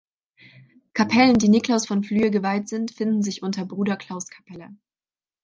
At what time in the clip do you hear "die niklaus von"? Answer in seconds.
1.37-2.03